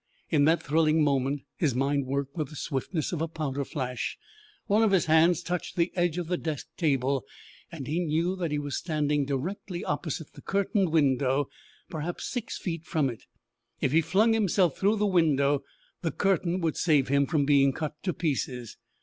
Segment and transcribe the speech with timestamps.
[0.31, 4.17] In that thrilling moment his mind worked with the swiftness of a powder flash.
[4.65, 7.23] One of his hands touched the edge of the desk table,
[7.71, 11.49] and he knew that he was standing directly opposite the curtained window,
[11.87, 13.25] perhaps six feet from it.
[13.79, 15.63] If he flung himself through the window
[16.01, 18.77] the curtain would save him from being cut to pieces.